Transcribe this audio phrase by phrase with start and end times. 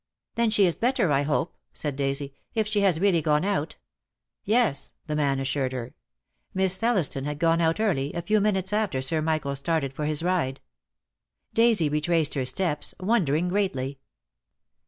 [0.33, 3.79] "Then she is better, I hope," said Daisy, "if she has really gone out.",','^
[4.43, 5.93] "Yes," the man assured her.
[6.55, 10.23] Miss Thelliston had gone out early, a few minutes after Sir Michael started for his
[10.23, 10.59] ride.
[11.53, 13.99] Daisy retraced her steps, wondering greatly.